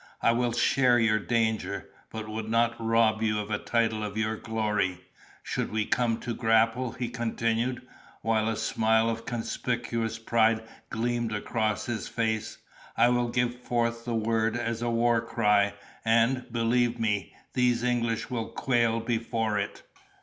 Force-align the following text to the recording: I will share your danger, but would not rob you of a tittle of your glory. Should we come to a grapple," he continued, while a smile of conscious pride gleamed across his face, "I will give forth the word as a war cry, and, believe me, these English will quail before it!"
I 0.23 0.31
will 0.31 0.51
share 0.53 0.97
your 0.97 1.19
danger, 1.19 1.87
but 2.09 2.27
would 2.27 2.49
not 2.49 2.73
rob 2.83 3.21
you 3.21 3.37
of 3.39 3.51
a 3.51 3.59
tittle 3.59 4.03
of 4.03 4.17
your 4.17 4.35
glory. 4.35 5.01
Should 5.43 5.71
we 5.71 5.85
come 5.85 6.17
to 6.21 6.31
a 6.31 6.33
grapple," 6.33 6.93
he 6.93 7.07
continued, 7.07 7.87
while 8.23 8.49
a 8.49 8.55
smile 8.57 9.11
of 9.11 9.27
conscious 9.27 10.17
pride 10.17 10.63
gleamed 10.89 11.33
across 11.33 11.85
his 11.85 12.07
face, 12.07 12.57
"I 12.97 13.09
will 13.09 13.27
give 13.27 13.53
forth 13.61 14.03
the 14.03 14.15
word 14.15 14.57
as 14.57 14.81
a 14.81 14.89
war 14.89 15.21
cry, 15.21 15.75
and, 16.03 16.47
believe 16.51 16.99
me, 16.99 17.35
these 17.53 17.83
English 17.83 18.27
will 18.31 18.47
quail 18.49 19.01
before 19.01 19.59
it!" 19.59 19.83